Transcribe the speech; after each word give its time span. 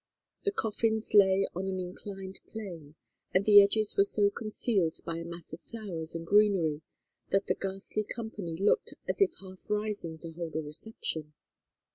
The 0.45 0.51
coffins 0.51 1.13
lay 1.13 1.47
on 1.53 1.67
an 1.67 1.79
inclined 1.79 2.39
plane 2.47 2.95
and 3.35 3.45
the 3.45 3.61
edges 3.61 3.95
were 3.97 4.03
so 4.03 4.31
concealed 4.31 4.97
by 5.05 5.17
a 5.17 5.23
mass 5.23 5.53
of 5.53 5.61
flowers 5.61 6.15
and 6.15 6.25
greenery 6.25 6.81
that 7.29 7.45
the 7.45 7.53
ghastly 7.53 8.03
company 8.03 8.57
looked 8.57 8.95
as 9.07 9.21
if 9.21 9.35
half 9.41 9.69
rising 9.69 10.17
to 10.17 10.31
hold 10.31 10.55
a 10.55 10.61
reception. 10.63 11.33